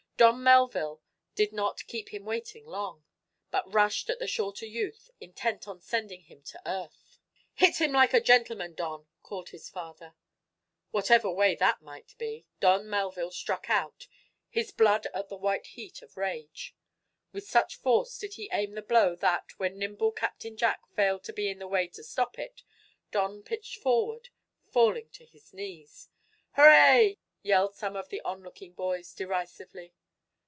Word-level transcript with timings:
Don 0.17 0.43
Melville 0.43 1.01
did 1.33 1.51
not 1.51 1.87
keep 1.87 2.09
him 2.13 2.25
long 2.25 2.29
waiting, 2.29 2.65
but 3.49 3.73
rushed 3.73 4.07
at 4.07 4.19
the 4.19 4.27
shorter 4.27 4.67
youth, 4.67 5.09
intent 5.19 5.67
on 5.67 5.81
sending 5.81 6.21
him 6.21 6.43
to 6.43 6.61
earth. 6.63 7.17
"Hit 7.55 7.81
him 7.81 7.91
like 7.93 8.13
a 8.13 8.21
gentleman, 8.21 8.75
Don!" 8.75 9.07
called 9.23 9.49
his 9.49 9.67
father. 9.67 10.13
Whatever 10.91 11.31
way 11.31 11.55
that 11.55 11.81
might 11.81 12.13
be, 12.19 12.45
Don 12.59 12.87
Melville 12.87 13.31
struck 13.31 13.67
out, 13.67 14.05
his 14.47 14.69
blood 14.71 15.07
at 15.11 15.29
the 15.29 15.35
white 15.35 15.65
heat 15.65 16.03
of 16.03 16.15
rage. 16.15 16.75
With 17.31 17.47
such 17.47 17.77
force 17.77 18.15
did 18.19 18.35
he 18.35 18.47
aim 18.53 18.75
the 18.75 18.83
blow 18.83 19.15
that, 19.15 19.57
when 19.57 19.79
nimble 19.79 20.11
Captain 20.11 20.55
Jack 20.55 20.81
failed 20.95 21.23
to 21.23 21.33
be 21.33 21.49
in 21.49 21.57
the 21.57 21.67
way 21.67 21.87
to 21.87 22.03
stop 22.03 22.37
it, 22.37 22.61
Don 23.09 23.41
pitched 23.41 23.81
forward, 23.81 24.29
falling 24.69 25.09
to 25.13 25.25
his 25.25 25.51
knees. 25.51 26.09
"Hooray!" 26.51 27.17
yelled 27.41 27.75
some 27.75 27.95
of 27.95 28.09
the 28.09 28.21
on 28.21 28.43
looking 28.43 28.73
boys, 28.73 29.11
derisively. 29.15 29.95